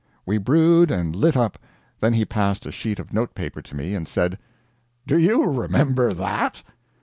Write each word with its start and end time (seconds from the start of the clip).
We 0.25 0.39
brewed 0.39 0.89
and 0.89 1.15
lit 1.15 1.37
up; 1.37 1.59
then 1.99 2.13
he 2.13 2.25
passed 2.25 2.65
a 2.65 2.71
sheet 2.71 2.97
of 2.97 3.13
note 3.13 3.35
paper 3.35 3.61
to 3.61 3.75
me 3.75 3.93
and 3.93 4.07
said 4.07 4.39
"Do 5.05 5.15
you 5.15 5.43
remember 5.45 6.11
that?" 6.11 6.63